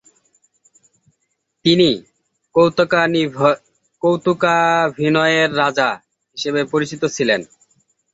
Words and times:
তিনি 1.65 1.89
"কৌতুকাভিনয়ের 4.03 5.49
রাজা" 5.57 5.89
হিসেবে 6.37 6.61
পরিচিত 6.71 7.01
ছিলেন। 7.15 7.41